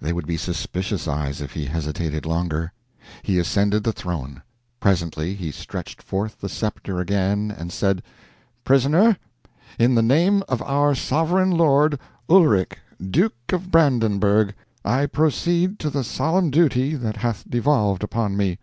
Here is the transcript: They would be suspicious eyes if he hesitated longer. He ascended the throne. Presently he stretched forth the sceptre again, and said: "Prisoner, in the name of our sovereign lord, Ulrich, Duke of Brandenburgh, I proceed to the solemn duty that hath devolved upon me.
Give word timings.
They 0.00 0.14
would 0.14 0.26
be 0.26 0.38
suspicious 0.38 1.06
eyes 1.06 1.42
if 1.42 1.52
he 1.52 1.66
hesitated 1.66 2.24
longer. 2.24 2.72
He 3.22 3.38
ascended 3.38 3.84
the 3.84 3.92
throne. 3.92 4.40
Presently 4.80 5.34
he 5.34 5.50
stretched 5.50 6.00
forth 6.02 6.40
the 6.40 6.48
sceptre 6.48 7.00
again, 7.00 7.54
and 7.54 7.70
said: 7.70 8.02
"Prisoner, 8.64 9.18
in 9.78 9.94
the 9.94 10.00
name 10.00 10.42
of 10.48 10.62
our 10.62 10.94
sovereign 10.94 11.50
lord, 11.50 11.98
Ulrich, 12.30 12.78
Duke 12.98 13.52
of 13.52 13.70
Brandenburgh, 13.70 14.54
I 14.86 15.04
proceed 15.04 15.78
to 15.80 15.90
the 15.90 16.02
solemn 16.02 16.48
duty 16.48 16.94
that 16.94 17.18
hath 17.18 17.44
devolved 17.46 18.02
upon 18.02 18.38
me. 18.38 18.56